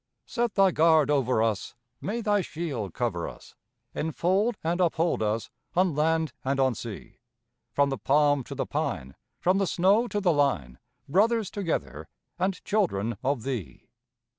[0.25, 3.53] Set Thy guard over us, May Thy shield cover us,
[3.93, 7.19] Enfold and uphold us On land and on sea!
[7.71, 12.07] From the palm to the pine, From the snow to the line, Brothers together
[12.39, 13.89] And children of Thee.